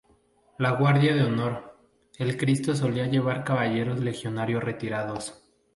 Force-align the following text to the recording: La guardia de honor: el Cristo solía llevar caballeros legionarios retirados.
La 0.57 0.71
guardia 0.71 1.13
de 1.13 1.21
honor: 1.23 1.77
el 2.17 2.35
Cristo 2.35 2.75
solía 2.75 3.05
llevar 3.05 3.43
caballeros 3.43 3.99
legionarios 3.99 4.63
retirados. 4.63 5.39